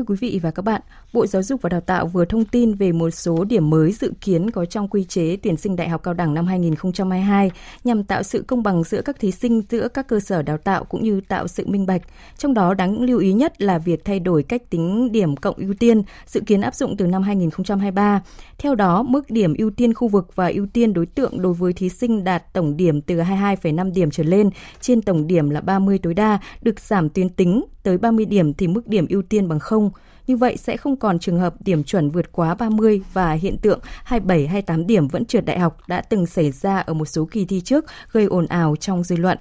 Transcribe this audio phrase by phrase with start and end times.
[0.00, 0.80] Thưa quý vị và các bạn,
[1.12, 4.12] Bộ Giáo dục và Đào tạo vừa thông tin về một số điểm mới dự
[4.20, 7.50] kiến có trong quy chế tuyển sinh đại học cao đẳng năm 2022
[7.84, 10.84] nhằm tạo sự công bằng giữa các thí sinh giữa các cơ sở đào tạo
[10.84, 12.02] cũng như tạo sự minh bạch.
[12.38, 15.74] Trong đó đáng lưu ý nhất là việc thay đổi cách tính điểm cộng ưu
[15.74, 18.22] tiên, dự kiến áp dụng từ năm 2023.
[18.58, 21.72] Theo đó, mức điểm ưu tiên khu vực và ưu tiên đối tượng đối với
[21.72, 25.98] thí sinh đạt tổng điểm từ 22,5 điểm trở lên trên tổng điểm là 30
[25.98, 29.58] tối đa được giảm tuyến tính tới 30 điểm thì mức điểm ưu tiên bằng
[29.58, 29.90] 0.
[30.26, 33.80] Như vậy sẽ không còn trường hợp điểm chuẩn vượt quá 30 và hiện tượng
[34.04, 37.44] 27 28 điểm vẫn trượt đại học đã từng xảy ra ở một số kỳ
[37.44, 39.38] thi trước, gây ồn ào trong dư luận.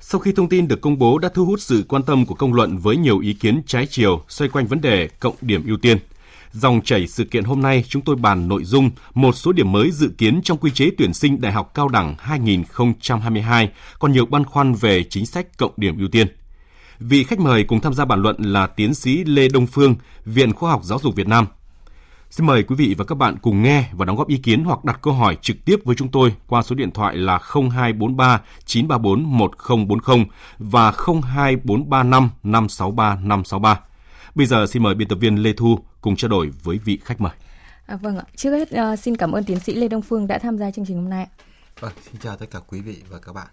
[0.00, 2.54] Sau khi thông tin được công bố đã thu hút sự quan tâm của công
[2.54, 5.98] luận với nhiều ý kiến trái chiều, xoay quanh vấn đề cộng điểm ưu tiên.
[6.52, 9.90] Dòng chảy sự kiện hôm nay, chúng tôi bàn nội dung một số điểm mới
[9.90, 14.44] dự kiến trong quy chế tuyển sinh đại học cao đẳng 2022 còn nhiều băn
[14.44, 16.26] khoăn về chính sách cộng điểm ưu tiên.
[17.00, 19.94] Vị khách mời cùng tham gia bàn luận là tiến sĩ Lê Đông Phương,
[20.24, 21.46] Viện Khoa học Giáo dục Việt Nam.
[22.30, 24.84] Xin mời quý vị và các bạn cùng nghe và đóng góp ý kiến hoặc
[24.84, 29.38] đặt câu hỏi trực tiếp với chúng tôi qua số điện thoại là 0243 934
[29.38, 30.26] 1040
[30.58, 33.80] và 02435 563 563.
[34.34, 37.20] Bây giờ xin mời biên tập viên Lê Thu cùng trao đổi với vị khách
[37.20, 37.32] mời.
[37.86, 40.38] À, vâng ạ, trước hết uh, xin cảm ơn tiến sĩ Lê Đông Phương đã
[40.38, 41.26] tham gia chương trình hôm nay.
[41.80, 43.46] Vâng, xin chào tất cả quý vị và các bạn.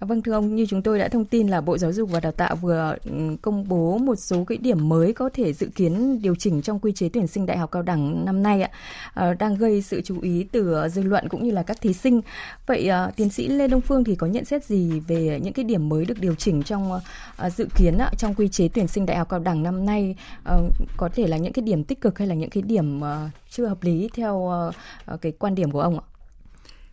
[0.00, 2.20] À, vâng thưa ông, như chúng tôi đã thông tin là Bộ Giáo dục và
[2.20, 6.22] Đào tạo vừa ừ, công bố một số cái điểm mới có thể dự kiến
[6.22, 8.70] điều chỉnh trong quy chế tuyển sinh đại học cao đẳng năm nay ạ,
[9.14, 11.92] à, đang gây sự chú ý từ ờ, dư luận cũng như là các thí
[11.92, 12.20] sinh.
[12.66, 15.64] Vậy à, tiến sĩ Lê Đông Phương thì có nhận xét gì về những cái
[15.64, 17.00] điểm mới được điều chỉnh trong
[17.36, 20.16] à, dự kiến ạ, trong quy chế tuyển sinh đại học cao đẳng năm nay
[20.96, 23.00] có thể là những cái điểm tích cực hay là những cái điểm
[23.50, 24.52] chưa hợp lý theo
[25.20, 26.17] cái quan điểm của ông ạ?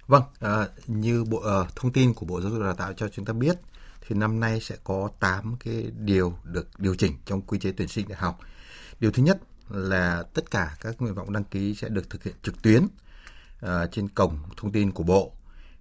[0.07, 3.07] Vâng, à, như bộ à, thông tin của Bộ Giáo dục và Đào tạo cho
[3.07, 3.57] chúng ta biết
[4.07, 7.87] thì năm nay sẽ có 8 cái điều được điều chỉnh trong quy chế tuyển
[7.87, 8.39] sinh đại học.
[8.99, 9.37] Điều thứ nhất
[9.69, 12.87] là tất cả các nguyện vọng đăng ký sẽ được thực hiện trực tuyến
[13.61, 15.31] à, trên cổng thông tin của Bộ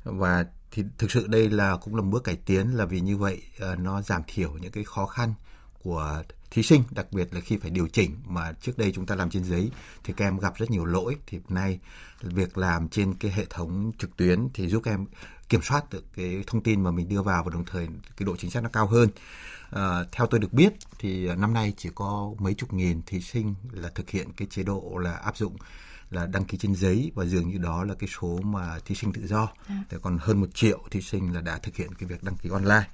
[0.04, 3.16] và thì thực sự đây là cũng là một bước cải tiến là vì như
[3.16, 5.34] vậy à, nó giảm thiểu những cái khó khăn
[5.82, 6.22] của
[6.54, 9.30] thí sinh đặc biệt là khi phải điều chỉnh mà trước đây chúng ta làm
[9.30, 9.70] trên giấy
[10.04, 11.78] thì các em gặp rất nhiều lỗi thì nay
[12.22, 15.06] việc làm trên cái hệ thống trực tuyến thì giúp các em
[15.48, 18.36] kiểm soát được cái thông tin mà mình đưa vào và đồng thời cái độ
[18.36, 19.08] chính xác nó cao hơn
[19.70, 23.54] à, theo tôi được biết thì năm nay chỉ có mấy chục nghìn thí sinh
[23.72, 25.56] là thực hiện cái chế độ là áp dụng
[26.10, 29.12] là đăng ký trên giấy và dường như đó là cái số mà thí sinh
[29.12, 29.48] tự do.
[29.68, 29.82] À.
[30.02, 32.88] còn hơn một triệu thí sinh là đã thực hiện cái việc đăng ký online.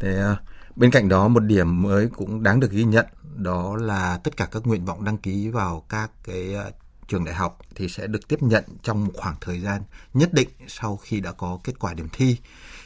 [0.00, 0.36] Thế à,
[0.76, 3.06] Bên cạnh đó một điểm mới cũng đáng được ghi nhận
[3.36, 6.70] đó là tất cả các nguyện vọng đăng ký vào các cái ờ,
[7.08, 9.82] trường đại học thì sẽ được tiếp nhận trong một khoảng thời gian
[10.14, 12.36] nhất định sau khi đã có kết quả điểm thi.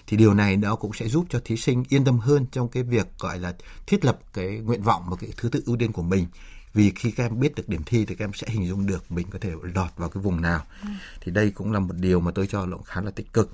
[0.06, 2.82] Thì điều này nó cũng sẽ giúp cho thí sinh yên tâm hơn trong cái
[2.82, 3.54] việc gọi là
[3.86, 6.26] thiết lập cái nguyện vọng và cái thứ tự ưu tiên của mình.
[6.74, 9.12] Vì khi các em biết được điểm thi thì các em sẽ hình dung được
[9.12, 10.64] mình có thể lọt vào cái vùng nào.
[10.82, 10.88] Ừ.
[11.20, 13.50] thì đây cũng là một điều mà tôi cho là khá là tích cực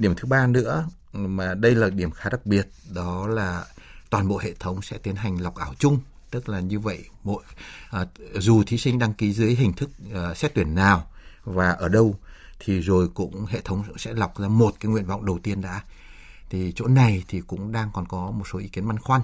[0.00, 3.64] điểm thứ ba nữa mà đây là điểm khá đặc biệt đó là
[4.10, 5.98] toàn bộ hệ thống sẽ tiến hành lọc ảo chung.
[6.30, 7.42] Tức là như vậy mỗi
[7.90, 11.06] à, dù thí sinh đăng ký dưới hình thức à, xét tuyển nào
[11.44, 12.16] và ở đâu
[12.60, 15.82] thì rồi cũng hệ thống sẽ lọc ra một cái nguyện vọng đầu tiên đã.
[16.50, 19.20] Thì chỗ này thì cũng đang còn có một số ý kiến băn khoăn.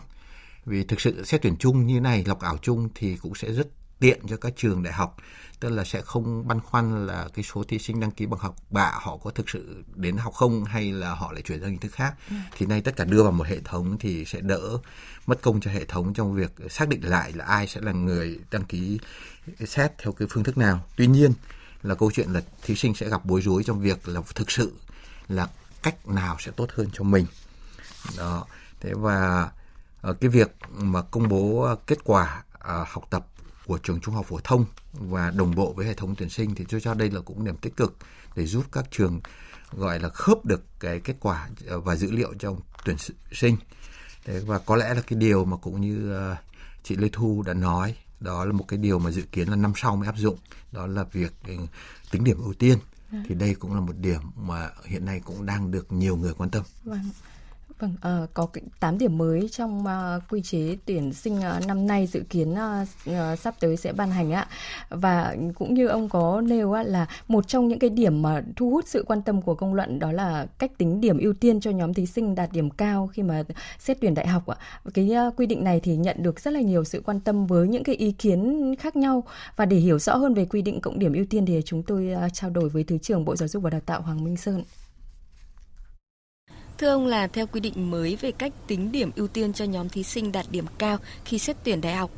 [0.64, 3.68] Vì thực sự xét tuyển chung như này lọc ảo chung thì cũng sẽ rất
[3.98, 5.16] tiện cho các trường đại học.
[5.60, 8.56] Tức là sẽ không băn khoăn là cái số thí sinh đăng ký bằng học
[8.70, 11.78] bạ họ có thực sự đến học không hay là họ lại chuyển sang hình
[11.78, 12.14] thức khác.
[12.30, 12.36] Ừ.
[12.56, 14.78] thì nay tất cả đưa vào một hệ thống thì sẽ đỡ
[15.26, 18.38] mất công cho hệ thống trong việc xác định lại là ai sẽ là người
[18.50, 18.98] đăng ký
[19.66, 20.84] xét theo cái phương thức nào.
[20.96, 21.32] Tuy nhiên
[21.82, 24.72] là câu chuyện là thí sinh sẽ gặp bối rối trong việc là thực sự
[25.28, 25.48] là
[25.82, 27.26] cách nào sẽ tốt hơn cho mình.
[28.16, 28.46] Đó.
[28.80, 29.50] Thế và
[30.00, 33.26] ờ, cái việc mà công bố kết quả à, học tập
[33.66, 36.64] của trường trung học phổ thông và đồng bộ với hệ thống tuyển sinh thì
[36.68, 37.96] tôi cho đây là cũng điểm tích cực
[38.36, 39.20] để giúp các trường
[39.72, 42.96] gọi là khớp được cái kết quả và dữ liệu trong tuyển
[43.32, 43.56] sinh
[44.24, 46.36] Thế và có lẽ là cái điều mà cũng như ờ,
[46.82, 49.72] chị Lê Thu đã nói đó là một cái điều mà dự kiến là năm
[49.76, 50.38] sau mới áp dụng
[50.72, 51.54] đó là việc ừ,
[52.10, 52.78] tính điểm ưu tiên
[53.10, 56.50] thì đây cũng là một điểm mà hiện nay cũng đang được nhiều người quan
[56.50, 56.62] tâm.
[56.84, 57.10] Vâng.
[57.80, 57.94] Vâng,
[58.24, 58.48] uh, có
[58.80, 62.88] 8 điểm mới trong uh, quy chế tuyển sinh uh, năm nay dự kiến uh,
[63.10, 64.48] uh, sắp tới sẽ ban hành ạ.
[64.88, 68.70] Và cũng như ông có nêu uh, là một trong những cái điểm mà thu
[68.70, 71.70] hút sự quan tâm của công luận đó là cách tính điểm ưu tiên cho
[71.70, 73.42] nhóm thí sinh đạt điểm cao khi mà
[73.78, 74.56] xét tuyển đại học ạ.
[74.94, 77.68] Cái uh, quy định này thì nhận được rất là nhiều sự quan tâm với
[77.68, 79.24] những cái ý kiến khác nhau
[79.56, 82.14] và để hiểu rõ hơn về quy định cộng điểm ưu tiên thì chúng tôi
[82.26, 84.62] uh, trao đổi với Thứ trưởng Bộ Giáo dục và Đào tạo Hoàng Minh Sơn.
[86.78, 89.88] Thưa ông là theo quy định mới về cách tính điểm ưu tiên cho nhóm
[89.88, 92.10] thí sinh đạt điểm cao khi xét tuyển đại học,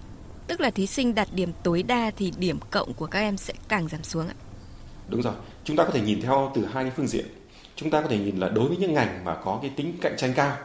[0.46, 3.54] tức là thí sinh đạt điểm tối đa thì điểm cộng của các em sẽ
[3.68, 4.34] càng giảm xuống ạ.
[5.08, 5.34] Đúng rồi,
[5.64, 7.26] chúng ta có thể nhìn theo từ hai cái phương diện.
[7.76, 10.16] Chúng ta có thể nhìn là đối với những ngành mà có cái tính cạnh
[10.16, 10.56] tranh cao,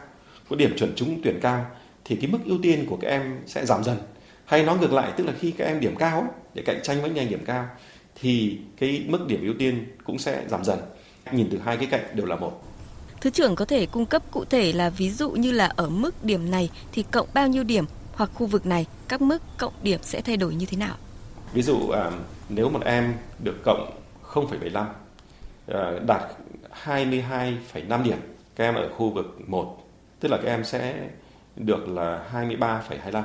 [0.48, 1.66] có điểm chuẩn trúng tuyển cao
[2.04, 3.96] thì cái mức ưu tiên của các em sẽ giảm dần.
[4.44, 7.10] Hay nói ngược lại tức là khi các em điểm cao để cạnh tranh với
[7.10, 7.66] ngành điểm cao
[8.20, 10.78] thì cái mức điểm ưu tiên cũng sẽ giảm dần.
[11.32, 12.73] Nhìn từ hai cái cạnh đều là một.
[13.24, 16.24] Thứ trưởng có thể cung cấp cụ thể là ví dụ như là ở mức
[16.24, 17.84] điểm này thì cộng bao nhiêu điểm
[18.14, 20.96] hoặc khu vực này các mức cộng điểm sẽ thay đổi như thế nào?
[21.52, 22.10] Ví dụ à,
[22.48, 23.90] nếu một em được cộng
[24.32, 24.84] 0,75
[25.66, 26.22] à, đạt
[26.84, 28.18] 22,5 điểm
[28.56, 29.88] các em ở khu vực 1
[30.20, 31.08] tức là các em sẽ
[31.56, 33.22] được là 23,25.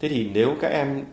[0.00, 1.04] Thế thì nếu các em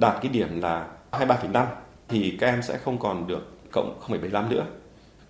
[0.00, 1.66] đạt cái điểm là 23,5
[2.08, 4.64] thì các em sẽ không còn được cộng 0,75 nữa.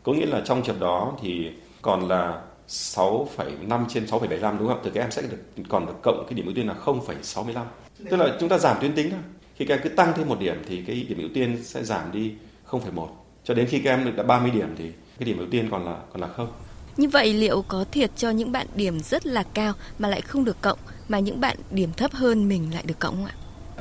[0.02, 1.50] Có nghĩa là trong trường đó thì
[1.84, 4.80] còn là 6,5 trên 6,75 đúng không?
[4.84, 5.38] Thì các em sẽ được
[5.68, 7.64] còn được cộng cái điểm ưu tiên là 0,65.
[8.10, 9.20] Tức là chúng ta giảm tuyến tính thôi.
[9.56, 12.12] Khi các em cứ tăng thêm một điểm thì cái điểm ưu tiên sẽ giảm
[12.12, 12.32] đi
[12.70, 13.06] 0,1
[13.44, 15.84] cho đến khi các em được đã 30 điểm thì cái điểm ưu tiên còn
[15.84, 16.48] là còn là không.
[16.96, 20.44] Như vậy liệu có thiệt cho những bạn điểm rất là cao mà lại không
[20.44, 20.78] được cộng
[21.08, 23.34] mà những bạn điểm thấp hơn mình lại được cộng không ạ?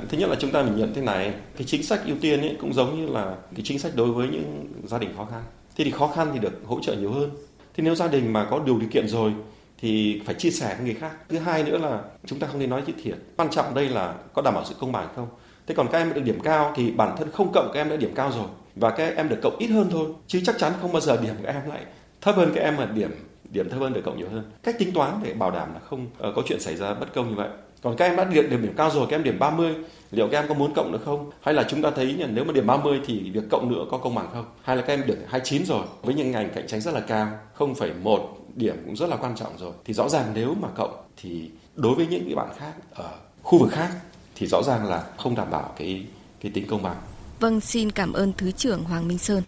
[0.10, 2.58] Thứ nhất là chúng ta mình nhận thế này, cái chính sách ưu tiên ấy
[2.62, 5.44] cũng giống như là cái chính sách đối với những gia đình khó khăn.
[5.76, 7.30] Thế thì khó khăn thì được hỗ trợ nhiều hơn.
[7.74, 9.34] Thế nếu gia đình mà có đủ điều kiện rồi
[9.78, 11.12] thì phải chia sẻ với người khác.
[11.30, 13.18] Thứ hai nữa là chúng ta không nên nói chữ thiệt.
[13.38, 15.28] Quan trọng đây là có đảm bảo sự công bằng không.
[15.68, 17.96] Thế còn các em được điểm cao thì bản thân không cộng các em đã
[17.96, 20.92] điểm cao rồi và các em được cộng ít hơn thôi chứ chắc chắn không
[20.92, 21.86] bao giờ điểm các em lại
[22.22, 23.12] thấp hơn các em mà điểm
[23.50, 24.52] điểm thấp hơn được cộng nhiều hơn.
[24.64, 27.30] Cách tính toán để bảo đảm là không uh, có chuyện xảy ra bất công
[27.30, 27.50] như vậy.
[27.84, 29.76] Còn các em đã điểm, điểm cao rồi, các em điểm 30,
[30.12, 31.32] liệu các em có muốn cộng nữa không?
[31.42, 33.98] Hay là chúng ta thấy là nếu mà điểm 30 thì việc cộng nữa có
[33.98, 34.46] công bằng không?
[34.62, 37.28] Hay là các em điểm 29 rồi, với những ngành cạnh tranh rất là cao,
[37.58, 39.72] 0,1 điểm cũng rất là quan trọng rồi.
[39.86, 43.10] Thì rõ ràng nếu mà cộng thì đối với những cái bạn khác ở
[43.44, 43.90] khu vực khác
[44.36, 46.06] thì rõ ràng là không đảm bảo cái
[46.42, 46.98] cái tính công bằng.
[47.40, 49.44] Vâng, xin cảm ơn Thứ trưởng Hoàng Minh Sơn.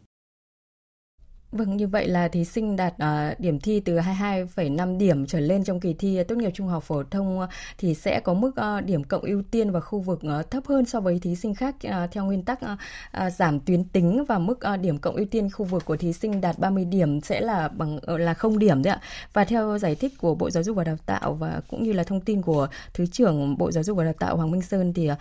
[1.58, 5.64] Vâng, như vậy là thí sinh đạt uh, điểm thi từ 22,5 điểm trở lên
[5.64, 8.86] trong kỳ thi tốt nghiệp trung học phổ thông uh, thì sẽ có mức uh,
[8.86, 11.76] điểm cộng ưu tiên và khu vực uh, thấp hơn so với thí sinh khác
[11.88, 12.80] uh, theo nguyên tắc uh,
[13.26, 16.14] uh, giảm tuyến tính và mức uh, điểm cộng ưu tiên khu vực của thí
[16.14, 19.02] sinh đạt 30 điểm sẽ là bằng uh, là không điểm đấy ạ.
[19.34, 22.04] Và theo giải thích của Bộ Giáo dục và Đào tạo và cũng như là
[22.04, 25.10] thông tin của Thứ trưởng Bộ Giáo dục và Đào tạo Hoàng Minh Sơn thì
[25.12, 25.18] uh,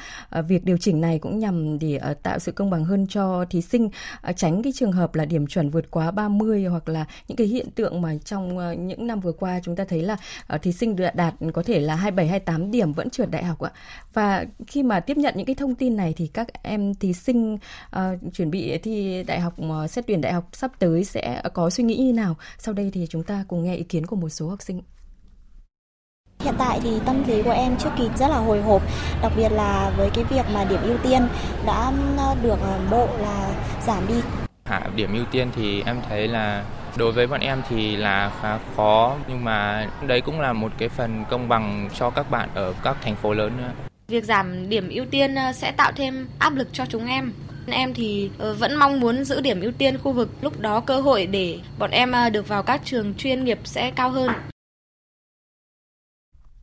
[0.49, 3.61] việc điều chỉnh này cũng nhằm để uh, tạo sự công bằng hơn cho thí
[3.61, 7.05] sinh uh, tránh cái trường hợp là điểm chuẩn vượt quá 3 30 hoặc là
[7.29, 10.17] những cái hiện tượng mà trong ờ, những năm vừa qua chúng ta thấy là
[10.47, 13.73] ờ, thí sinh đạt có thể là 27 28 điểm vẫn trượt đại học ạ.
[14.15, 17.55] Và khi mà tiếp nhận những cái thông tin này thì các em thí sinh
[17.55, 18.01] uh,
[18.35, 19.55] chuẩn bị thi đại học
[19.91, 22.37] xét tuyển đại học sắp tới sẽ có suy nghĩ như nào?
[22.59, 24.83] Sau đây thì chúng ta cùng nghe ý kiến của một số học sinh.
[26.41, 28.83] Hiện tại thì tâm lý của em trước kỳ rất là hồi hộp,
[29.23, 31.29] đặc biệt là với cái việc mà điểm ưu tiên
[31.67, 31.93] đã
[32.43, 32.59] được
[32.91, 33.51] bộ là
[33.87, 36.65] giảm đi Hạ điểm ưu tiên thì em thấy là
[36.97, 40.89] đối với bọn em thì là khá khó nhưng mà đấy cũng là một cái
[40.89, 43.71] phần công bằng cho các bạn ở các thành phố lớn nữa.
[44.09, 47.33] Việc giảm điểm ưu tiên ờ, sẽ tạo thêm áp lực cho chúng em.
[47.67, 51.01] Em thì ờ, vẫn mong muốn giữ điểm ưu tiên khu vực, lúc đó cơ
[51.01, 54.31] hội để bọn em ờ, được vào các trường chuyên nghiệp sẽ cao hơn.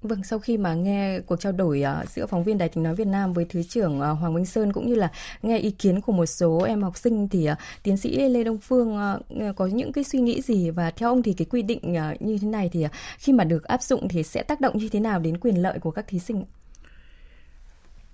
[0.01, 2.95] Vâng, sau khi mà nghe cuộc trao đổi uh, giữa phóng viên Đài tiếng nói
[2.95, 6.01] Việt Nam với Thứ trưởng uh, Hoàng Minh Sơn cũng như là nghe ý kiến
[6.01, 9.65] của một số em học sinh thì uh, tiến sĩ Lê Đông Phương uh, có
[9.65, 11.79] những cái suy nghĩ gì và theo ông thì cái quy định
[12.13, 14.77] uh, như thế này thì uh, khi mà được áp dụng thì sẽ tác động
[14.77, 16.45] như thế nào đến quyền lợi của các thí sinh?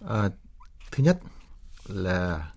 [0.07, 0.29] À,
[0.91, 1.19] thứ nhất
[1.87, 2.51] là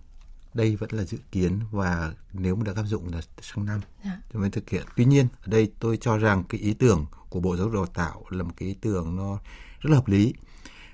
[0.53, 4.39] đây vẫn là dự kiến và nếu mà được áp dụng là sang năm thì
[4.39, 4.83] mới thực hiện.
[4.97, 7.85] Tuy nhiên ở đây tôi cho rằng cái ý tưởng của Bộ Giáo dục Đào
[7.85, 9.37] tạo là một cái ý tưởng nó
[9.79, 10.33] rất là hợp lý.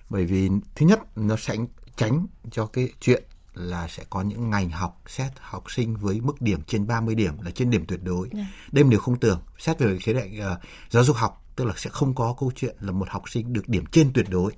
[0.09, 1.55] Bởi vì thứ nhất nó sẽ
[1.95, 6.41] tránh cho cái chuyện là sẽ có những ngành học xét học sinh với mức
[6.41, 8.29] điểm trên 30 điểm là trên điểm tuyệt đối.
[8.33, 8.47] Yeah.
[8.47, 8.53] Dạ.
[8.71, 9.41] Đây là điều không tưởng.
[9.59, 12.75] Xét về khía cạnh uh, giáo dục học tức là sẽ không có câu chuyện
[12.79, 14.51] là một học sinh được điểm trên tuyệt đối.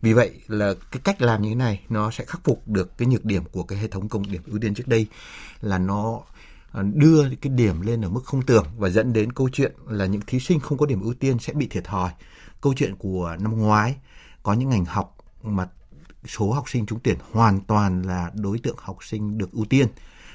[0.00, 3.08] Vì vậy là cái cách làm như thế này nó sẽ khắc phục được cái
[3.08, 5.06] nhược điểm của cái hệ thống công điểm ưu tiên trước đây
[5.60, 6.20] là nó
[6.72, 10.06] À, đưa cái điểm lên ở mức không tưởng và dẫn đến câu chuyện là
[10.06, 12.10] những thí sinh không có điểm ưu tiên sẽ bị thiệt thòi.
[12.60, 13.96] Câu chuyện của năm ngoái,
[14.42, 15.68] có những ngành học mà
[16.28, 19.88] số học sinh trúng tuyển hoàn toàn là đối tượng học sinh được ưu tiên.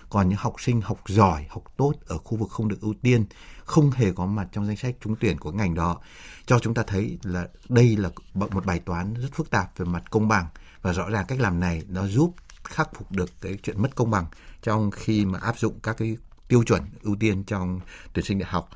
[0.10, 3.26] Còn những học sinh học giỏi, học tốt ở khu vực không được ưu tiên,
[3.64, 6.00] không hề có mặt trong danh sách trúng tuyển của ngành đó.
[6.46, 10.04] Cho chúng ta thấy là đây là một bài toán rất phức tạp về mặt
[10.10, 10.46] công bằng
[10.82, 14.12] và rõ ràng cách làm này nó giúp khắc phục được cái chuyện mất công
[14.12, 14.26] bằng
[14.62, 17.80] trong khi mà áp dụng các cái tiêu chuẩn ưu tiên trong
[18.14, 18.70] tuyển sinh đại học.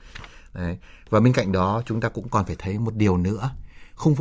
[0.54, 0.78] Đấy.
[1.10, 3.52] và bên cạnh đó chúng ta cũng còn phải thấy một điều nữa.
[3.96, 4.16] Không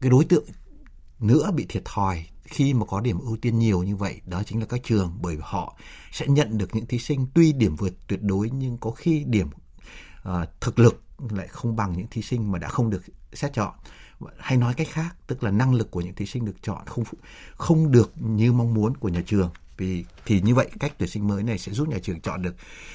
[0.00, 0.44] cái đối tượng
[1.18, 4.60] nữa bị thiệt thòi khi mà có điểm ưu tiên nhiều như vậy đó chính
[4.60, 5.76] là các trường bởi họ
[6.12, 9.48] sẽ nhận được những thí sinh tuy điểm vượt tuyệt đối nhưng có khi điểm
[10.28, 13.02] uh, thực lực lại không bằng những thí sinh mà đã không được
[13.32, 13.74] xét chọn.
[14.38, 17.04] Hay nói cách khác tức là năng lực của những thí sinh được chọn không
[17.54, 21.28] không được như mong muốn của nhà trường vì thì như vậy cách tuyển sinh
[21.28, 22.54] mới này sẽ giúp nhà trường chọn được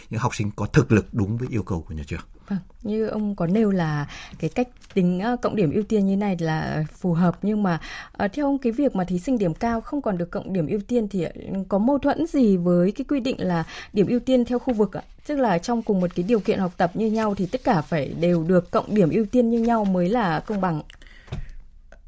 [0.09, 2.21] những học sinh có thực lực đúng với yêu cầu của nhà trường.
[2.47, 4.07] Vâng, như ông có nêu là
[4.39, 7.79] cái cách tính cộng điểm ưu tiên như này là phù hợp nhưng mà
[8.25, 10.67] uh, theo ông cái việc mà thí sinh điểm cao không còn được cộng điểm
[10.67, 11.25] ưu tiên thì
[11.69, 13.63] có mâu thuẫn gì với cái quy định là
[13.93, 15.03] điểm ưu tiên theo khu vực ạ?
[15.27, 17.81] Tức là trong cùng một cái điều kiện học tập như nhau thì tất cả
[17.81, 20.81] phải đều được cộng điểm ưu tiên như nhau mới là công bằng.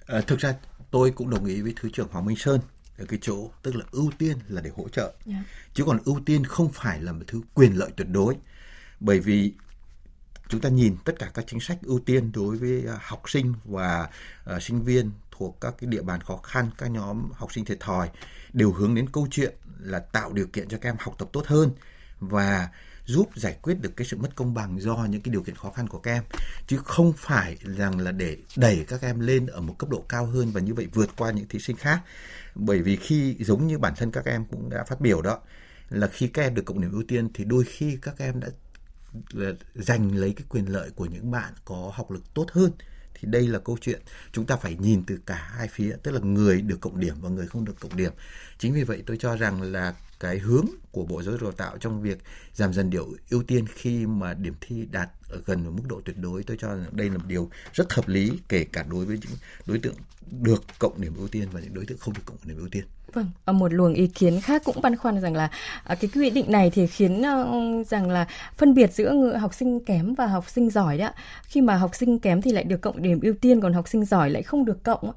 [0.07, 0.53] À, thực ra
[0.91, 2.59] tôi cũng đồng ý với thứ trưởng Hoàng Minh Sơn
[2.97, 5.17] ở cái chỗ tức là ưu tiên là để hỗ trợ yeah.
[5.25, 5.43] Dạ.
[5.73, 8.35] chứ còn ưu tiên không phải là một thứ quyền lợi tuyệt đối
[8.99, 9.53] bởi vì
[10.49, 13.53] chúng ta nhìn tất cả các chính sách ưu tiên đối với à, học sinh
[13.65, 14.09] và
[14.55, 17.79] uh, sinh viên thuộc các cái địa bàn khó khăn các nhóm học sinh thiệt
[17.79, 18.09] thòi
[18.53, 21.47] đều hướng đến câu chuyện là tạo điều kiện cho các em học tập tốt
[21.47, 21.71] hơn
[22.19, 22.69] và
[23.07, 25.71] giúp giải quyết được cái sự mất công bằng do những cái điều kiện khó
[25.71, 26.23] khăn của các em.
[26.67, 30.25] Chứ không phải rằng là để đẩy các em lên ở một cấp độ cao
[30.25, 32.01] hơn và như vậy vượt qua những thí sinh khác.
[32.55, 35.39] Bởi vì khi giống như bản thân các em cũng đã phát biểu đó,
[35.89, 38.47] là khi các em được cộng điểm ưu tiên thì đôi khi các em đã
[39.75, 42.71] giành lấy cái quyền lợi của những bạn có học lực tốt hơn.
[43.13, 46.19] Thì đây là câu chuyện chúng ta phải nhìn từ cả hai phía, tức là
[46.19, 48.11] người được cộng điểm và người không được cộng điểm.
[48.57, 51.77] Chính vì vậy tôi cho rằng là cái hướng của bộ giáo dục đào tạo
[51.77, 52.17] trong việc
[52.53, 56.01] giảm dần điều ưu tiên khi mà điểm thi đạt ở gần ở mức độ
[56.05, 59.05] tuyệt đối tôi cho rằng đây là một điều rất hợp lý kể cả đối
[59.05, 59.95] với những đối tượng
[60.31, 62.83] được cộng điểm ưu tiên và những đối tượng không được cộng điểm ưu tiên
[63.13, 65.49] Vâng, và một luồng ý kiến khác cũng băn khoăn rằng là
[65.83, 67.47] à, cái quy định này thì khiến ờ,
[67.87, 71.11] rằng là phân biệt giữa học sinh kém và học sinh giỏi đó.
[71.43, 74.05] Khi mà học sinh kém thì lại được cộng điểm ưu tiên còn học sinh
[74.05, 75.11] giỏi lại không được cộng.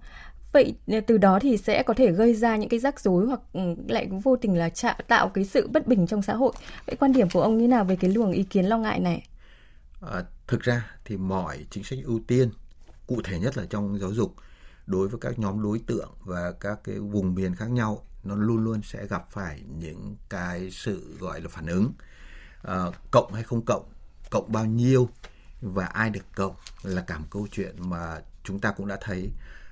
[0.52, 3.40] Vậy ờ, từ đó thì sẽ có thể gây ra những cái rắc rối hoặc
[3.52, 4.70] ừ, lại vô tình là
[5.08, 6.52] tạo cái sự bất bình trong xã hội.
[6.86, 9.26] Vậy quan điểm của ông như nào về cái luồng ý kiến lo ngại này?
[10.00, 12.50] À, thực ra thì mọi chính sách ưu tiên
[13.06, 14.34] cụ thể nhất là trong giáo dục
[14.86, 18.64] đối với các nhóm đối tượng và các cái vùng miền khác nhau nó luôn
[18.64, 21.92] luôn sẽ gặp phải những cái sự gọi là phản ứng
[22.62, 23.84] à, cộng hay không cộng
[24.30, 25.08] cộng bao nhiêu
[25.60, 29.30] và ai được cộng là cả một câu chuyện mà chúng ta cũng đã thấy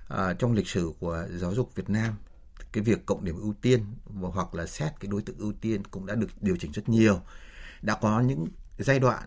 [0.08, 2.14] à, trong lịch sử của giáo dục Việt Nam
[2.72, 5.82] cái việc cộng điểm ưu tiên và hoặc là xét cái đối tượng ưu tiên
[5.90, 7.20] cũng đã được điều chỉnh rất nhiều
[7.82, 8.46] đã có những
[8.78, 9.22] giai đoạn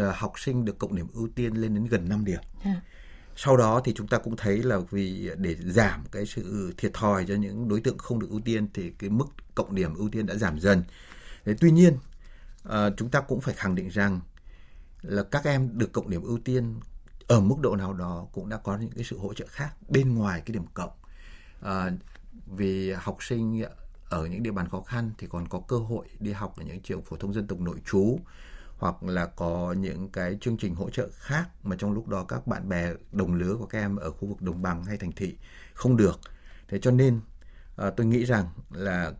[0.00, 2.40] uh, học sinh được cộng điểm ưu tiên lên đến gần 5 điểm.
[2.64, 2.82] À
[3.36, 7.24] sau đó thì chúng ta cũng thấy là vì để giảm cái sự thiệt thòi
[7.28, 10.26] cho những đối tượng không được ưu tiên thì cái mức cộng điểm ưu tiên
[10.26, 10.82] đã giảm dần.
[11.44, 11.98] Thế tuy nhiên
[12.64, 14.20] à, chúng ta cũng phải khẳng định rằng
[15.02, 16.74] là các em được cộng điểm ưu tiên
[17.28, 20.14] ở mức độ nào đó cũng đã có những cái sự hỗ trợ khác bên
[20.14, 20.92] ngoài cái điểm cộng.
[21.60, 21.90] À,
[22.46, 23.64] vì học sinh
[24.12, 26.80] ở những địa bàn khó khăn thì còn có cơ hội đi học ở những
[26.80, 28.18] trường phổ thông dân tộc nội trú
[28.78, 32.46] hoặc là có những cái chương trình hỗ trợ khác mà trong lúc đó các
[32.46, 35.36] bạn bè đồng lứa của các em ở khu vực đồng bằng hay thành thị
[35.74, 36.20] không được
[36.68, 37.20] thế cho nên
[37.76, 39.12] à, tôi nghĩ rằng là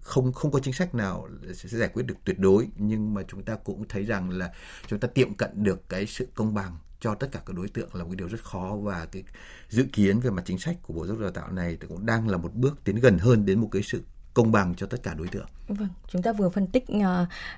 [0.00, 3.42] không không có chính sách nào sẽ giải quyết được tuyệt đối nhưng mà chúng
[3.44, 4.52] ta cũng thấy rằng là
[4.86, 7.94] chúng ta tiệm cận được cái sự công bằng cho tất cả các đối tượng
[7.94, 8.76] là một cái điều rất khó.
[8.76, 9.22] Và cái
[9.68, 12.06] dự kiến về mặt chính sách của bộ giáo dục đào tạo này thì cũng
[12.06, 14.02] đang là một bước tiến gần hơn đến một cái sự
[14.34, 15.46] công bằng cho tất cả đối tượng.
[15.68, 17.02] Vâng, chúng ta vừa phân tích uh,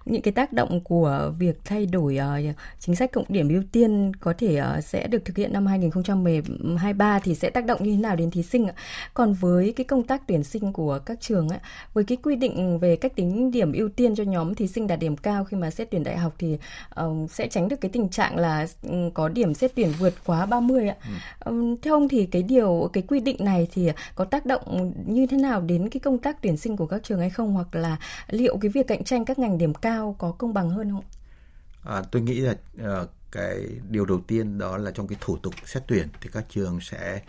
[0.05, 2.19] những cái tác động của việc thay đổi
[2.51, 5.67] uh, chính sách cộng điểm ưu tiên có thể uh, sẽ được thực hiện năm
[5.67, 8.75] 2023 thì sẽ tác động như thế nào đến thí sinh ạ?
[9.15, 11.59] Còn với cái công tác tuyển sinh của các trường ấy,
[11.95, 14.99] với cái quy định về cách tính điểm ưu tiên cho nhóm thí sinh đạt
[14.99, 16.59] điểm cao khi mà xét tuyển đại học thì
[17.01, 20.47] uh, sẽ tránh được cái tình trạng là um, có điểm xét tuyển vượt quá
[20.47, 20.97] 30 ạ.
[21.05, 21.51] Ừ.
[21.51, 25.27] Um, theo ông thì cái điều cái quy định này thì có tác động như
[25.27, 27.75] thế nào đến cái công tác tuyển sinh sinh của các trường hay không hoặc
[27.75, 27.97] là
[28.29, 31.05] liệu cái việc cạnh tranh các ngành điểm cao có công bằng hơn không?
[31.85, 35.55] À, tôi nghĩ là uh, cái điều đầu tiên đó là trong cái thủ tục
[35.65, 37.21] xét tuyển thì các trường sẽ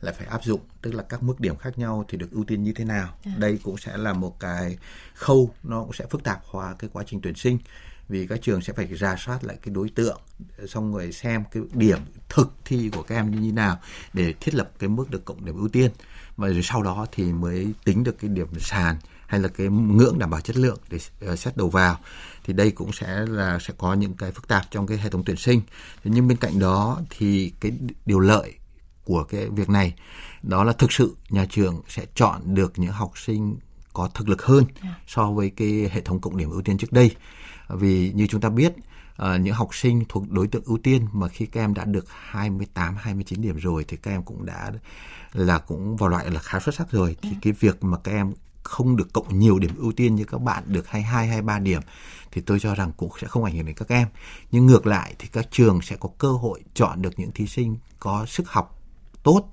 [0.00, 2.62] lại phải áp dụng tức là các mức điểm khác nhau thì được ưu tiên
[2.62, 3.32] như thế nào à.
[3.38, 4.78] đây cũng sẽ là một cái
[5.14, 7.58] khâu nó cũng sẽ phức tạp hóa cái quá trình tuyển sinh
[8.08, 10.20] vì các trường sẽ phải ra soát lại cái đối tượng
[10.68, 13.78] xong rồi xem cái điểm thực thi của các em như thế nào
[14.12, 15.90] để thiết lập cái mức được cộng điểm ưu tiên
[16.40, 20.18] và rồi sau đó thì mới tính được cái điểm sàn hay là cái ngưỡng
[20.18, 20.98] đảm bảo chất lượng để
[21.32, 21.98] uh, xét đầu vào.
[22.44, 25.22] Thì đây cũng sẽ là sẽ có những cái phức tạp trong cái hệ thống
[25.24, 25.60] tuyển sinh.
[26.04, 27.72] Nhưng bên cạnh đó thì cái
[28.06, 28.54] điều lợi
[29.04, 29.94] của cái việc này
[30.42, 33.56] đó là thực sự nhà trường sẽ chọn được những học sinh
[33.92, 34.96] có thực lực hơn dạ.
[35.06, 37.16] so với cái hệ thống cộng điểm ưu tiên trước đây.
[37.68, 38.72] Vì như chúng ta biết
[39.22, 42.04] uh, những học sinh thuộc đối tượng ưu tiên mà khi các em đã được
[42.08, 44.72] 28 29 điểm rồi thì các em cũng đã
[45.32, 48.32] là cũng vào loại là khá xuất sắc rồi thì cái việc mà các em
[48.62, 51.82] không được cộng nhiều điểm ưu tiên như các bạn được 22 23 điểm
[52.32, 54.08] thì tôi cho rằng cũng sẽ không ảnh hưởng đến các em.
[54.50, 57.76] Nhưng ngược lại thì các trường sẽ có cơ hội chọn được những thí sinh
[57.98, 58.80] có sức học
[59.22, 59.50] tốt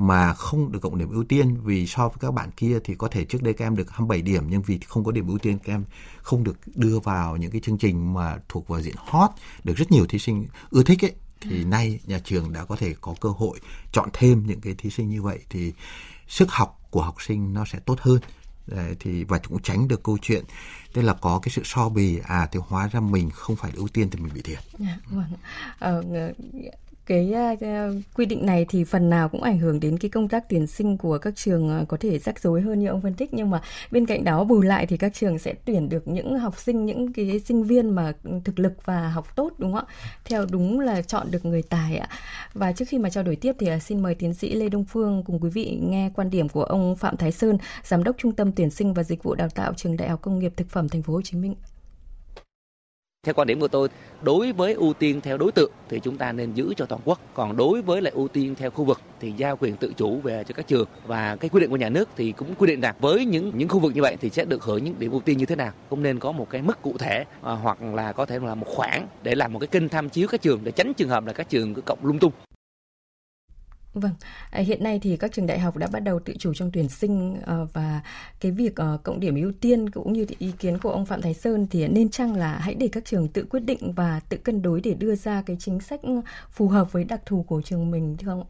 [0.00, 3.08] mà không được cộng điểm ưu tiên vì so với các bạn kia thì có
[3.08, 5.58] thể trước đây các em được 27 điểm nhưng vì không có điểm ưu tiên
[5.58, 5.84] các em
[6.16, 9.30] không được đưa vào những cái chương trình mà thuộc vào diện hot
[9.64, 12.94] được rất nhiều thí sinh ưa thích ấy thì nay nhà trường đã có thể
[13.00, 13.60] có cơ hội
[13.92, 15.72] chọn thêm những cái thí sinh như vậy thì
[16.28, 18.20] sức học của học sinh nó sẽ tốt hơn
[18.66, 20.44] Đấy, thì và cũng tránh được câu chuyện
[20.92, 23.88] tức là có cái sự so bì à thì hóa ra mình không phải ưu
[23.88, 24.58] tiên thì mình bị thiệt.
[24.78, 25.24] Yeah, dạ, vâng.
[25.78, 26.02] Ờ,
[27.10, 30.48] cái uh, quy định này thì phần nào cũng ảnh hưởng đến cái công tác
[30.48, 33.34] tuyển sinh của các trường uh, có thể rắc rối hơn như ông phân tích.
[33.34, 36.58] Nhưng mà bên cạnh đó bù lại thì các trường sẽ tuyển được những học
[36.58, 38.12] sinh những cái sinh viên mà
[38.44, 39.94] thực lực và học tốt đúng không ạ?
[40.24, 42.08] Theo đúng là chọn được người tài ạ.
[42.54, 44.84] Và trước khi mà trao đổi tiếp thì uh, xin mời tiến sĩ Lê Đông
[44.84, 48.32] Phương cùng quý vị nghe quan điểm của ông Phạm Thái Sơn giám đốc trung
[48.32, 50.88] tâm tuyển sinh và dịch vụ đào tạo trường Đại học Công nghiệp Thực phẩm
[50.88, 51.54] Thành phố Hồ Chí Minh
[53.26, 53.88] theo quan điểm của tôi,
[54.22, 57.20] đối với ưu tiên theo đối tượng thì chúng ta nên giữ cho toàn quốc.
[57.34, 60.44] Còn đối với lại ưu tiên theo khu vực thì giao quyền tự chủ về
[60.44, 62.94] cho các trường và cái quy định của nhà nước thì cũng quy định rằng
[63.00, 65.38] với những những khu vực như vậy thì sẽ được hưởng những điểm ưu tiên
[65.38, 65.72] như thế nào.
[65.90, 68.66] Không nên có một cái mức cụ thể à, hoặc là có thể là một
[68.68, 71.32] khoản để làm một cái kênh tham chiếu các trường để tránh trường hợp là
[71.32, 72.32] các trường cứ cộng lung tung.
[73.94, 74.14] Vâng,
[74.50, 76.88] à, hiện nay thì các trường đại học đã bắt đầu tự chủ trong tuyển
[76.88, 78.00] sinh ờ, và
[78.40, 81.34] cái việc ờ, cộng điểm ưu tiên cũng như ý kiến của ông Phạm Thái
[81.34, 84.62] Sơn thì nên chăng là hãy để các trường tự quyết định và tự cân
[84.62, 86.00] đối để đưa ra cái chính sách
[86.50, 88.44] phù hợp với đặc thù của trường mình thưa ông?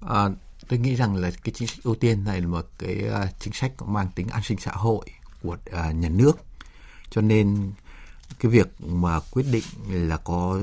[0.00, 0.28] À,
[0.68, 3.52] tôi nghĩ rằng là cái chính sách ưu tiên này là một cái à, chính
[3.52, 5.06] sách mang tính an sinh xã hội
[5.42, 6.38] của à, nhà nước
[7.10, 7.72] cho nên
[8.38, 10.60] cái việc mà quyết định là có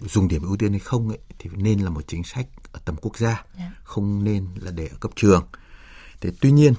[0.00, 2.46] dùng điểm ưu tiên hay không ấy, thì nên là một chính sách
[2.78, 3.44] ở tầm quốc gia, yeah.
[3.58, 3.72] Dạ.
[3.84, 5.46] không nên là để ở cấp trường.
[6.20, 6.74] Thế tuy nhiên,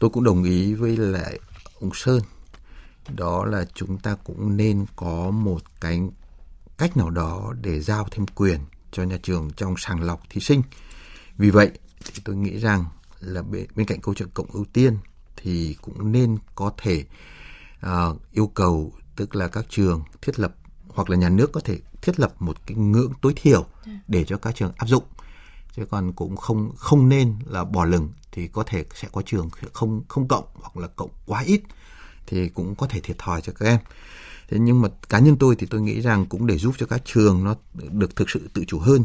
[0.00, 1.38] tôi cũng đồng ý với lại
[1.80, 2.22] ông Sơn,
[3.08, 6.00] đó là chúng ta cũng nên có một cái
[6.78, 8.60] cách nào đó để giao thêm quyền
[8.92, 10.62] cho nhà trường trong sàng lọc thí sinh.
[11.36, 11.70] Vì vậy
[12.04, 12.84] thì tôi nghĩ rằng
[13.20, 14.98] là bên, bên cạnh câu chuyện cộng ưu tiên
[15.36, 17.04] thì cũng nên có thể
[17.86, 20.54] uh, yêu cầu tức là các trường thiết lập
[20.88, 23.92] hoặc là nhà nước có thể thiết lập một cái ngưỡng tối thiểu dạ.
[24.08, 25.04] để cho các trường áp dụng
[25.76, 29.50] chứ còn cũng không không nên là bỏ lửng thì có thể sẽ có trường
[29.72, 31.60] không không cộng hoặc là cộng quá ít
[32.26, 33.78] thì cũng có thể thiệt thòi cho các em
[34.48, 37.02] thế nhưng mà cá nhân tôi thì tôi nghĩ rằng cũng để giúp cho các
[37.04, 37.54] trường nó
[37.90, 39.04] được thực sự tự chủ hơn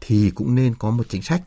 [0.00, 1.42] thì cũng nên có một chính sách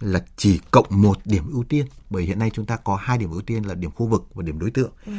[0.00, 3.30] là chỉ cộng một điểm ưu tiên bởi hiện nay chúng ta có hai điểm
[3.30, 5.12] ưu tiên là điểm khu vực và điểm đối tượng ừ.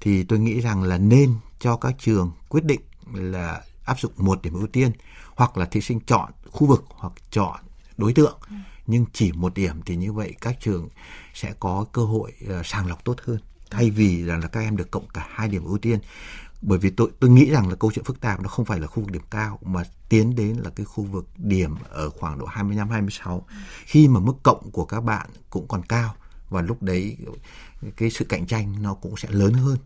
[0.00, 2.80] thì tôi nghĩ rằng là nên cho các trường quyết định
[3.12, 4.92] là áp dụng một điểm ưu tiên
[5.34, 7.60] hoặc là thí sinh chọn khu vực hoặc chọn
[7.96, 8.38] đối tượng.
[8.48, 8.54] Ừ.
[8.86, 10.88] nhưng chỉ một điểm thì như vậy các trường
[11.34, 13.38] sẽ có cơ hội uh, sàng lọc tốt hơn.
[13.70, 15.98] Thay vì là, là các em được cộng cả hai điểm ưu tiên.
[16.62, 18.86] Bởi vì tôi tôi nghĩ rằng là câu chuyện phức tạp nó không phải là
[18.86, 22.46] khu vực điểm cao mà tiến đến là cái khu vực điểm ở khoảng độ
[22.46, 23.54] 25 26 ừ.
[23.84, 26.14] khi mà mức cộng của các bạn cũng còn cao
[26.50, 27.16] và lúc đấy
[27.96, 29.78] cái sự cạnh tranh nó cũng sẽ lớn hơn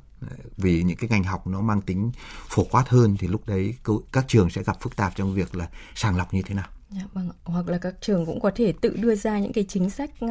[0.56, 2.10] vì những cái ngành học nó mang tính
[2.48, 3.74] phổ quát hơn thì lúc đấy
[4.12, 6.66] các trường sẽ gặp phức tạp trong việc là sàng lọc như thế nào.
[6.90, 7.30] Dạ, vâng.
[7.44, 10.30] Hoặc là các trường cũng có thể tự đưa ra những cái chính sách uh,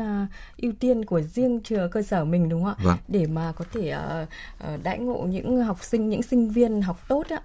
[0.57, 2.83] ưu tiên của riêng trường cơ sở mình đúng không ạ?
[2.83, 2.97] Vâng.
[3.07, 4.27] Để mà có thể uh,
[4.73, 7.41] uh, đãi ngộ những học sinh, những sinh viên học tốt á.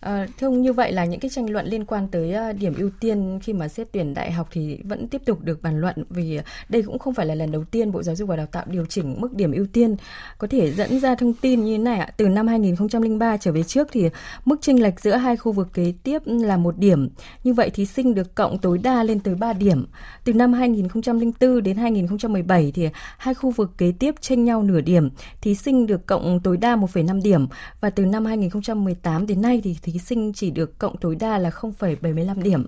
[0.00, 2.74] À, thưa ông như vậy là những cái tranh luận liên quan tới ờ, điểm
[2.78, 6.04] ưu tiên khi mà xét tuyển đại học thì vẫn tiếp tục được bàn luận
[6.10, 8.64] vì đây cũng không phải là lần đầu tiên Bộ Giáo dục và Đào tạo
[8.66, 9.96] điều chỉnh mức điểm ưu tiên.
[10.38, 13.62] Có thể dẫn ra thông tin như thế này ạ, từ năm 2003 trở về
[13.62, 14.08] trước thì
[14.44, 17.08] mức chênh lệch giữa hai khu vực kế tiếp là một điểm.
[17.44, 19.86] Như vậy thí sinh được cộng tối đa lên tới 3 điểm.
[20.24, 25.10] Từ năm 2004 đến 2017 thì hai khu vực kế tiếp chênh nhau nửa điểm,
[25.40, 27.46] thí sinh được cộng tối đa 1,5 điểm
[27.80, 31.50] và từ năm 2018 đến nay thì thí sinh chỉ được cộng tối đa là
[31.50, 32.66] 0,75 điểm.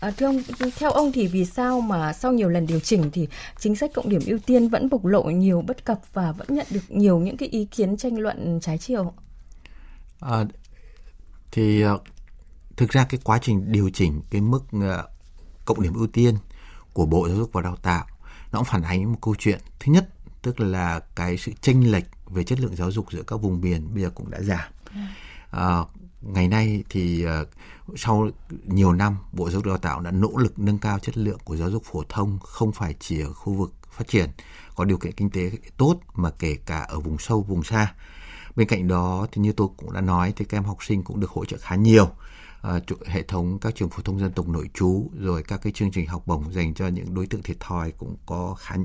[0.00, 0.42] À, thưa ông,
[0.78, 4.08] theo ông thì vì sao mà sau nhiều lần điều chỉnh thì chính sách cộng
[4.08, 7.36] điểm ưu tiên vẫn bộc lộ nhiều bất cập và vẫn nhận được nhiều những
[7.36, 9.12] cái ý kiến tranh luận trái chiều?
[10.20, 10.44] À,
[11.52, 11.98] thì ờ,
[12.76, 15.08] thực ra cái quá trình điều chỉnh cái mức ờ,
[15.64, 16.34] cộng điểm ưu tiên
[16.92, 18.06] của Bộ Giáo dục và Đào tạo
[18.52, 20.08] nó cũng phản ánh một câu chuyện thứ nhất
[20.42, 23.94] tức là cái sự chênh lệch về chất lượng giáo dục giữa các vùng miền
[23.94, 24.72] bây giờ cũng đã giảm.
[25.50, 25.78] À,
[26.26, 27.48] ngày nay thì uh,
[27.96, 28.28] sau
[28.64, 31.56] nhiều năm Bộ Giáo dục Đào tạo đã nỗ lực nâng cao chất lượng của
[31.56, 34.30] giáo dục phổ thông không phải chỉ ở khu vực phát triển
[34.74, 37.94] có điều kiện kinh tế tốt mà kể cả ở vùng sâu vùng xa.
[38.56, 41.20] Bên cạnh đó thì như tôi cũng đã nói thì các em học sinh cũng
[41.20, 42.08] được hỗ trợ khá nhiều.
[42.62, 45.90] À, hệ thống các trường phổ thông dân tộc nội trú rồi các cái chương
[45.90, 48.76] trình học bổng dành cho những đối tượng thiệt thòi cũng có khá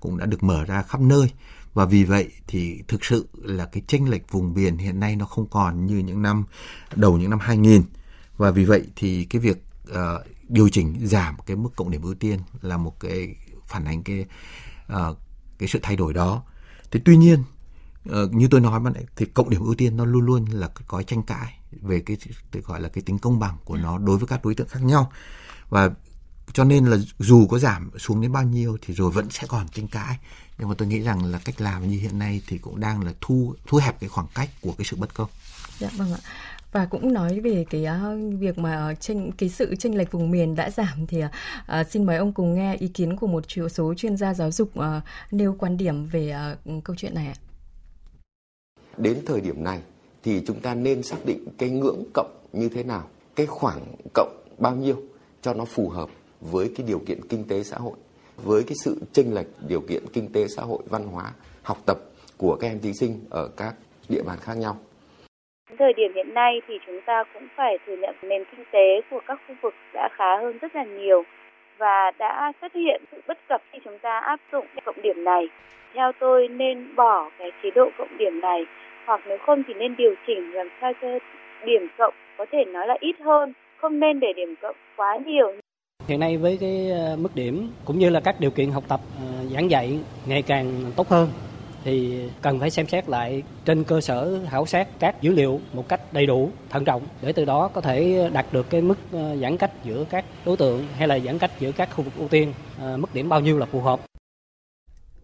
[0.00, 1.30] cũng đã được mở ra khắp nơi
[1.76, 5.26] và vì vậy thì thực sự là cái chênh lệch vùng miền hiện nay nó
[5.26, 6.44] không còn như những năm
[6.94, 7.82] đầu những năm 2000
[8.36, 9.96] và vì vậy thì cái việc uh,
[10.48, 13.34] điều chỉnh giảm cái mức cộng điểm ưu tiên là một cái
[13.66, 14.24] phản ánh cái
[14.92, 15.16] uh,
[15.58, 16.42] cái sự thay đổi đó.
[16.90, 17.42] Thế tuy nhiên
[18.08, 20.68] uh, như tôi nói ban nãy thì cộng điểm ưu tiên nó luôn luôn là
[20.86, 22.16] có tranh cãi về cái
[22.64, 25.12] gọi là cái tính công bằng của nó đối với các đối tượng khác nhau.
[25.68, 25.90] Và
[26.52, 29.68] cho nên là dù có giảm xuống đến bao nhiêu thì rồi vẫn sẽ còn
[29.68, 30.16] tranh cãi
[30.58, 33.12] nhưng mà tôi nghĩ rằng là cách làm như hiện nay thì cũng đang là
[33.20, 35.28] thu thu hẹp cái khoảng cách của cái sự bất công.
[35.78, 36.20] Dạ vâng ạ
[36.76, 40.54] và cũng nói về cái uh, việc mà tranh cái sự chênh lệch vùng miền
[40.54, 44.16] đã giảm thì uh, xin mời ông cùng nghe ý kiến của một số chuyên
[44.16, 44.84] gia giáo dục uh,
[45.30, 46.34] nêu quan điểm về
[46.76, 47.36] uh, câu chuyện này ạ.
[48.96, 49.80] Đến thời điểm này
[50.22, 54.44] thì chúng ta nên xác định cái ngưỡng cộng như thế nào, cái khoảng cộng
[54.58, 55.02] bao nhiêu
[55.42, 56.08] cho nó phù hợp
[56.50, 57.96] với cái điều kiện kinh tế xã hội
[58.36, 61.24] với cái sự chênh lệch điều kiện kinh tế xã hội văn hóa
[61.62, 61.98] học tập
[62.38, 63.74] của các em thí sinh ở các
[64.08, 64.76] địa bàn khác nhau
[65.78, 69.20] thời điểm hiện nay thì chúng ta cũng phải thừa nhận nền kinh tế của
[69.26, 71.22] các khu vực đã khá hơn rất là nhiều
[71.78, 75.48] và đã xuất hiện sự bất cập khi chúng ta áp dụng cộng điểm này.
[75.94, 78.66] Theo tôi nên bỏ cái chế độ cộng điểm này
[79.06, 81.08] hoặc nếu không thì nên điều chỉnh làm sao cho
[81.64, 85.52] điểm cộng có thể nói là ít hơn, không nên để điểm cộng quá nhiều
[86.06, 89.00] Hiện nay với cái ờ, mức điểm cũng như là các điều kiện học tập
[89.20, 91.30] ờ, giảng dạy ngày càng tốt hơn
[91.84, 95.88] thì cần phải xem xét lại trên cơ sở khảo sát các dữ liệu một
[95.88, 99.36] cách đầy đủ, thận trọng để từ đó có thể đạt được cái mức ờ,
[99.36, 102.28] giãn cách giữa các đối tượng hay là giãn cách giữa các khu vực ưu
[102.28, 102.52] tiên,
[102.96, 104.00] mức điểm bao nhiêu là phù hợp.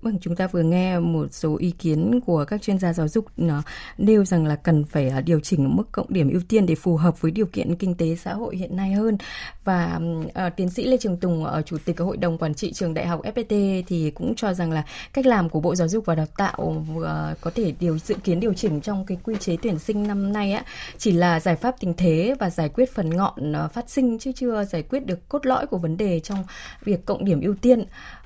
[0.02, 3.26] Vâng, chúng ta vừa nghe một số ý kiến của các chuyên gia giáo dục
[3.36, 3.62] nó
[3.98, 6.96] nêu rằng là cần phải ờ, điều chỉnh mức cộng điểm ưu tiên để phù
[6.96, 9.18] hợp với điều kiện kinh tế xã hội hiện nay hơn.
[9.64, 12.94] Và uh, tiến sĩ Lê Trường Tùng, ở chủ tịch hội đồng quản trị trường
[12.94, 16.14] đại học FPT thì cũng cho rằng là cách làm của Bộ Giáo dục và
[16.14, 17.06] Đào tạo uh,
[17.40, 20.52] có thể điều dự kiến điều chỉnh trong cái quy chế tuyển sinh năm nay
[20.52, 20.64] á
[20.98, 24.32] chỉ là giải pháp tình thế và giải quyết phần ngọn uh, phát sinh chứ
[24.32, 26.44] chưa giải quyết được cốt lõi của vấn đề trong
[26.84, 27.80] việc cộng điểm ưu tiên.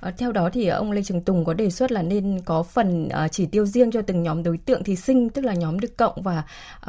[0.09, 2.62] Uh, theo đó thì ông Lê Trường Tùng có đề đề xuất là nên có
[2.62, 5.81] phần uh, chỉ tiêu riêng cho từng nhóm đối tượng thí sinh tức là nhóm
[5.81, 6.42] được cộng và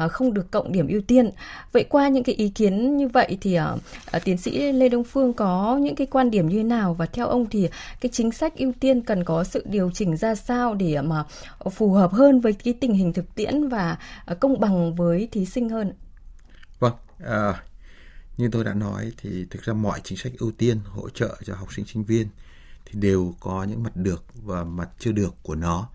[0.04, 1.30] uh, không được cộng điểm ưu tiên.
[1.72, 5.32] Vậy qua những cái ý kiến như vậy thì uh, tiến sĩ lê đông phương
[5.32, 6.94] có những cái quan điểm như thế nào?
[6.94, 7.68] Và theo ông thì
[8.00, 11.24] cái chính sách ưu tiên cần có sự điều chỉnh ra sao để mà
[11.70, 13.96] phù hợp hơn với cái tình hình thực tiễn và
[14.40, 15.92] công bằng với thí sinh hơn?
[16.78, 17.62] Vâng à,
[18.36, 21.54] như tôi đã nói thì thực ra mọi chính sách ưu tiên hỗ trợ cho
[21.54, 22.26] học sinh sinh viên
[22.88, 25.88] thì đều có những mặt được và mặt chưa được của nó.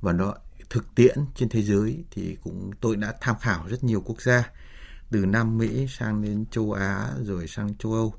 [0.00, 0.34] Và nó
[0.70, 4.50] thực tiễn trên thế giới thì cũng, tôi đã tham khảo rất nhiều quốc gia,
[5.10, 8.14] từ Nam Mỹ sang đến châu Á rồi sang châu Âu.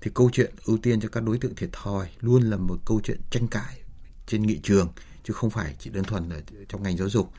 [0.00, 3.00] Thì câu chuyện ưu tiên cho các đối tượng thiệt thòi luôn là một câu
[3.04, 3.80] chuyện tranh cãi
[4.26, 4.92] trên nghị trường,
[5.24, 7.32] chứ không phải chỉ đơn thuần ở trong ngành giáo dục.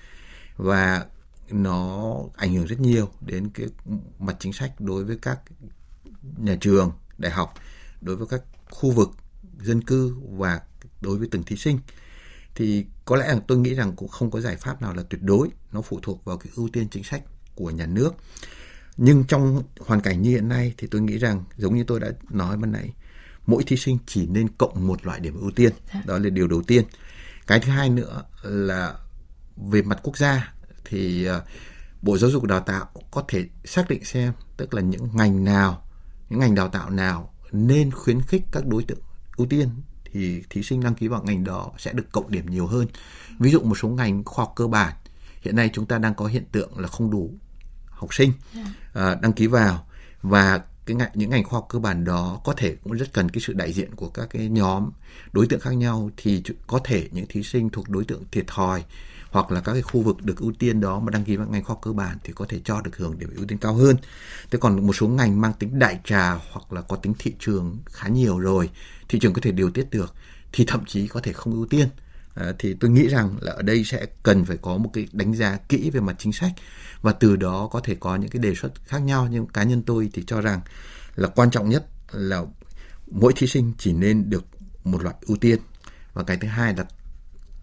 [0.57, 1.05] Và
[1.49, 3.67] nó ảnh hưởng rất nhiều đến cái
[4.19, 5.39] mặt chính sách đối với các
[6.37, 7.53] nhà trường, đại học,
[8.01, 9.09] đối với các khu vực
[9.61, 10.61] dân cư và
[11.01, 11.79] đối với từng thí sinh.
[12.55, 15.21] Thì có lẽ là tôi nghĩ rằng cũng không có giải pháp nào là tuyệt
[15.21, 17.23] đối nó phụ thuộc vào cái ưu tiên chính sách
[17.55, 18.15] của nhà nước.
[18.97, 22.07] Nhưng trong hoàn cảnh như hiện nay thì tôi nghĩ rằng giống như tôi đã
[22.29, 22.93] nói ban nãy
[23.47, 25.73] mỗi thí sinh chỉ nên cộng một loại điểm ưu tiên.
[25.93, 26.01] Dạ.
[26.05, 26.83] đó là điều đầu tiên.
[27.47, 28.95] Cái thứ hai nữa là
[29.57, 30.53] về mặt quốc gia
[30.85, 31.43] thì ờ,
[32.01, 35.87] bộ giáo dục đào tạo có thể xác định xem tức là những ngành nào
[36.29, 38.99] những ngành đào tạo nào nên khuyến khích các đối tượng
[39.35, 39.69] ưu tiên
[40.05, 42.87] thì thí sinh đăng ký vào ngành đó sẽ được cộng điểm nhiều hơn.
[43.39, 44.93] Ví dụ một số ngành khoa học cơ bản
[45.43, 47.33] hiện nay chúng ta đang có hiện tượng là không đủ
[47.89, 48.31] học sinh
[48.89, 49.87] uh, đăng ký vào
[50.21, 53.29] và cái ngành, những ngành khoa học cơ bản đó có thể cũng rất cần
[53.29, 54.89] cái sự đại diện của các cái nhóm
[55.33, 58.83] đối tượng khác nhau thì có thể những thí sinh thuộc đối tượng thiệt thòi
[59.33, 61.63] hoặc là các cái khu vực được ưu tiên đó mà đăng ký vào ngành
[61.63, 63.95] khoa học cơ bản thì có thể cho được hưởng điểm ưu tiên cao hơn.
[64.51, 67.77] Thế còn một số ngành mang tính đại trà hoặc là có tính thị trường
[67.85, 68.69] khá nhiều rồi,
[69.09, 70.13] thị trường có thể điều tiết được
[70.51, 71.87] thì thậm chí có thể không ưu tiên.
[72.35, 75.33] À, thì tôi nghĩ rằng là ở đây sẽ cần phải có một cái đánh
[75.33, 76.51] giá kỹ về mặt chính sách
[77.01, 79.83] và từ đó có thể có những cái đề xuất khác nhau nhưng cá nhân
[79.83, 80.61] tôi thì cho rằng
[81.15, 82.43] là quan trọng nhất là
[83.11, 84.45] mỗi thí sinh chỉ nên được
[84.83, 85.59] một loại ưu tiên
[86.13, 86.85] và cái thứ hai là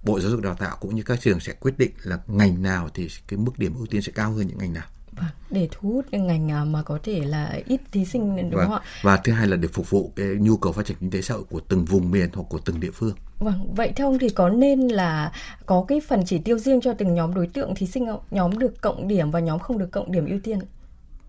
[0.02, 2.88] Bộ Giáo dục Đào tạo cũng như các trường sẽ quyết định là ngành nào
[2.94, 4.86] thì cái mức điểm ưu tiên sẽ cao hơn những ngành nào.
[5.12, 8.66] Vâng, để thu hút những ngành mà có thể là ít thí sinh đúng vâng.
[8.66, 8.80] không ạ?
[9.02, 11.34] Và thứ hai là để phục vụ cái nhu cầu phát triển kinh tế xã
[11.34, 13.14] hội của từng vùng miền hoặc của từng địa phương.
[13.38, 15.32] Vâng, vậy theo ông thì có nên là
[15.66, 18.20] có cái phần chỉ tiêu riêng cho từng nhóm đối tượng thí sinh không?
[18.30, 20.58] Nhóm được cộng điểm và nhóm không được cộng điểm ưu tiên?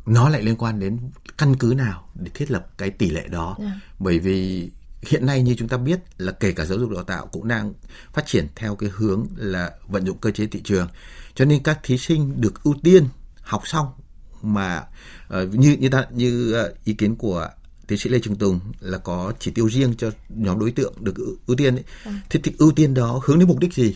[0.05, 0.97] Nó lại liên quan đến
[1.37, 3.55] căn cứ nào để thiết lập cái tỷ lệ đó.
[3.59, 3.71] Yeah.
[3.99, 4.69] Bởi vì
[5.01, 7.73] hiện nay như chúng ta biết là kể cả giáo dục đào tạo cũng đang
[8.13, 10.87] phát triển theo cái hướng là vận dụng cơ chế thị trường.
[11.35, 13.07] Cho nên các thí sinh được ưu tiên
[13.41, 13.87] học xong
[14.41, 14.83] mà
[15.41, 17.49] uh, như như ta như uh, ý kiến của
[17.87, 21.15] tiến sĩ Lê Trường Tùng là có chỉ tiêu riêng cho nhóm đối tượng được
[21.47, 21.83] ưu tiên ấy.
[22.03, 22.21] À.
[22.29, 23.95] Thế thì ưu tiên đó hướng đến mục đích gì?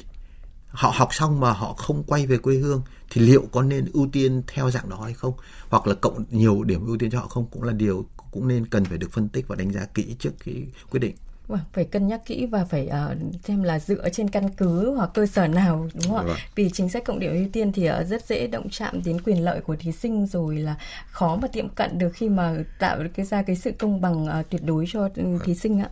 [0.67, 4.09] Họ học xong mà họ không quay về quê hương thì liệu có nên ưu
[4.11, 5.33] tiên theo dạng đó hay không?
[5.69, 8.65] Hoặc là cộng nhiều điểm ưu tiên cho họ không cũng là điều cũng nên
[8.65, 10.55] cần phải được phân tích và đánh giá kỹ trước cái
[10.89, 11.15] quyết định.
[11.47, 15.09] Vâng, phải cân nhắc kỹ và phải uh, xem là dựa trên căn cứ hoặc
[15.13, 16.23] cơ sở nào đúng không ạ?
[16.27, 16.37] Vâng.
[16.55, 19.43] Vì chính sách cộng điểm ưu tiên thì uh, rất dễ động chạm đến quyền
[19.43, 20.75] lợi của thí sinh rồi là
[21.07, 24.49] khó mà tiệm cận được khi mà tạo cái ra cái sự công bằng uh,
[24.49, 25.39] tuyệt đối cho vâng.
[25.45, 25.89] thí sinh ạ.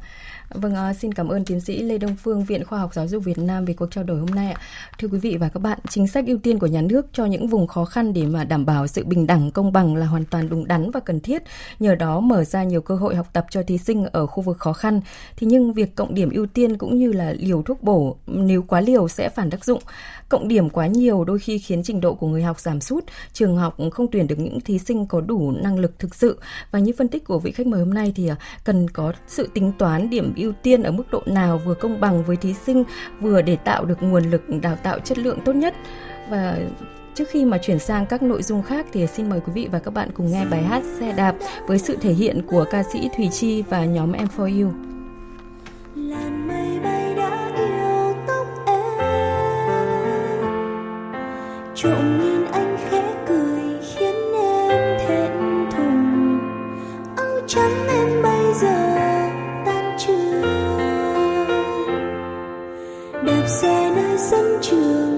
[0.49, 3.23] Vâng, ờ, xin cảm ơn tiến sĩ Lê Đông Phương, Viện Khoa học Giáo dục
[3.23, 4.61] Việt Nam về cuộc trao đổi hôm nay ạ.
[4.99, 7.47] Thưa quý vị và các bạn, chính sách ưu tiên của nhà nước cho những
[7.47, 10.49] vùng khó khăn để mà đảm bảo sự bình đẳng, công bằng là hoàn toàn
[10.49, 11.43] đúng đắn và cần thiết.
[11.79, 14.57] Nhờ đó mở ra nhiều cơ hội học tập cho thí sinh ở khu vực
[14.57, 15.01] khó khăn.
[15.37, 18.81] Thì nhưng việc cộng điểm ưu tiên cũng như là liều thuốc bổ nếu quá
[18.81, 19.81] liều sẽ phản tác dụng.
[20.29, 23.03] Cộng điểm quá nhiều đôi khi khiến trình độ của người học giảm sút,
[23.33, 26.39] trường học không tuyển được những thí sinh có đủ năng lực thực sự.
[26.71, 29.49] Và như phân tích của vị khách mời hôm nay thì à, cần có sự
[29.53, 32.53] tính toán điểm ưu ưu tiên ở mức độ nào vừa công bằng với thí
[32.53, 32.83] sinh,
[33.19, 35.73] vừa để tạo được nguồn lực đào tạo chất lượng tốt nhất.
[36.29, 36.57] Và
[37.15, 39.79] Trước khi mà chuyển sang các nội dung khác thì xin mời quý vị và
[39.79, 41.35] các bạn cùng nghe bài hát Xe đạp
[41.67, 44.71] với sự thể hiện của ca sĩ Thùy Chi và nhóm Em For You.
[45.95, 48.99] Làn mây bay đã yêu tóc em
[51.75, 53.61] Trộm nhìn anh khẽ cười
[53.95, 55.31] khiến em thẹn
[55.71, 56.39] thùng
[57.17, 58.82] Áo trắng em bây giờ
[63.61, 65.12] xe nơi sân trường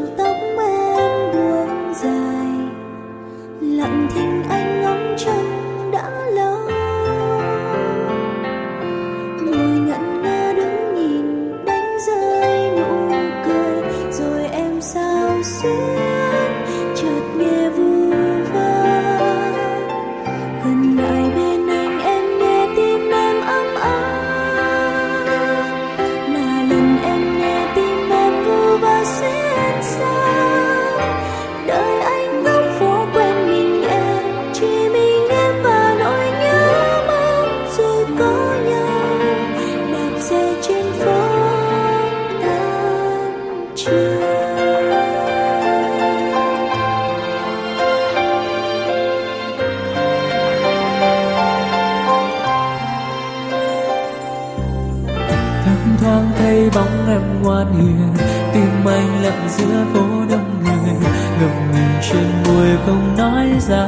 [56.45, 58.13] thấy bóng em ngoan hiền
[58.53, 60.93] tim anh lặng giữa phố đông người,
[61.39, 63.85] ngập ngừng trên môi không nói ra.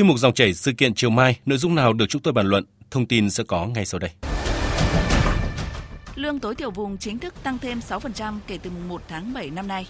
[0.00, 2.46] Chuyên mục dòng chảy sự kiện chiều mai, nội dung nào được chúng tôi bàn
[2.46, 4.10] luận, thông tin sẽ có ngay sau đây.
[6.14, 9.50] Lương tối thiểu vùng chính thức tăng thêm 6% kể từ mùng 1 tháng 7
[9.50, 9.86] năm nay.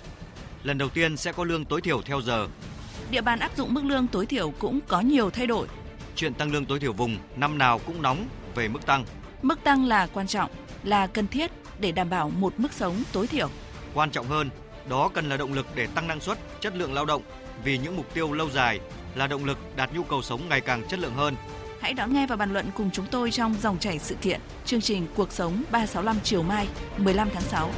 [0.62, 2.48] Lần đầu tiên sẽ có lương tối thiểu theo giờ.
[3.10, 5.66] Địa bàn áp dụng mức lương tối thiểu cũng có nhiều thay đổi.
[6.16, 9.04] Chuyện tăng lương tối thiểu vùng năm nào cũng nóng về mức tăng.
[9.42, 10.50] Mức tăng là quan trọng,
[10.84, 13.48] là cần thiết để đảm bảo một mức sống tối thiểu.
[13.94, 14.50] Quan trọng hơn,
[14.88, 17.22] đó cần là động lực để tăng năng suất, chất lượng lao động
[17.64, 18.80] vì những mục tiêu lâu dài
[19.14, 21.34] là động lực đạt nhu cầu sống ngày càng chất lượng hơn.
[21.80, 24.80] Hãy đón nghe và bàn luận cùng chúng tôi trong dòng chảy sự kiện, chương
[24.80, 27.70] trình Cuộc sống 365 chiều mai 15 tháng 6.